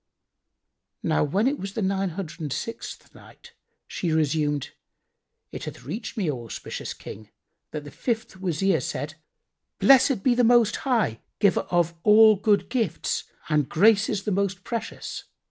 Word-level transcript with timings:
When 1.03 1.45
it 1.45 1.59
was 1.59 1.73
the 1.73 1.83
Nine 1.83 2.09
Hundred 2.17 2.41
and 2.41 2.51
Sixth 2.51 3.13
Night, 3.13 3.53
She 3.85 4.11
resumed, 4.11 4.71
It 5.51 5.65
hath 5.65 5.83
reached 5.83 6.17
me, 6.17 6.27
O 6.31 6.43
auspicious 6.45 6.95
King, 6.95 7.29
that 7.69 7.83
the 7.83 7.91
fifth 7.91 8.37
Wazir 8.37 8.79
said, 8.81 9.13
"Blessed 9.77 10.23
be 10.23 10.33
the 10.33 10.43
Most 10.43 10.77
High, 10.77 11.19
Giver 11.37 11.67
of 11.69 11.93
all 12.01 12.35
good 12.35 12.67
gifts 12.67 13.25
and 13.47 13.69
graces 13.69 14.23
the 14.23 14.31
most 14.31 14.63
precious! 14.63 15.25